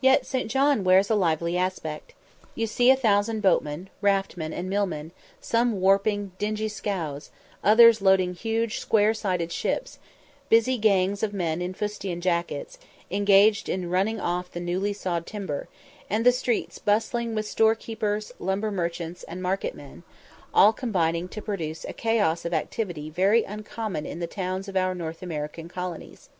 Yet 0.00 0.26
St. 0.26 0.50
John 0.50 0.82
wears 0.82 1.08
a 1.08 1.14
lively 1.14 1.56
aspect. 1.56 2.14
You 2.56 2.66
see 2.66 2.90
a 2.90 2.96
thousand 2.96 3.42
boatmen, 3.42 3.90
raftmen, 4.02 4.52
and 4.52 4.68
millmen, 4.68 5.12
some 5.40 5.80
warping 5.80 6.32
dingy 6.36 6.66
scows, 6.66 7.30
others 7.62 8.02
loading 8.02 8.34
huge 8.34 8.78
square 8.80 9.14
sided 9.14 9.52
ships; 9.52 10.00
busy 10.48 10.76
gangs 10.78 11.22
of 11.22 11.32
men 11.32 11.62
in 11.62 11.74
fustian 11.74 12.20
jackets, 12.20 12.76
engaged 13.08 13.68
in 13.68 13.88
running 13.88 14.18
off 14.18 14.50
the 14.50 14.58
newly 14.58 14.92
sawed 14.92 15.26
timber; 15.26 15.68
and 16.10 16.26
the 16.26 16.32
streets 16.32 16.80
bustling 16.80 17.36
with 17.36 17.46
storekeepers, 17.46 18.32
lumber 18.40 18.72
merchants, 18.72 19.22
and 19.28 19.40
market 19.44 19.76
men; 19.76 20.02
all 20.52 20.72
combining 20.72 21.28
to 21.28 21.40
produce 21.40 21.84
a 21.84 21.92
chaos 21.92 22.44
of 22.44 22.52
activity 22.52 23.10
very 23.10 23.44
uncommon 23.44 24.04
in 24.04 24.18
the 24.18 24.26
towns 24.26 24.66
of 24.66 24.76
our 24.76 24.92
North 24.92 25.22
American 25.22 25.68
colonies. 25.68 26.30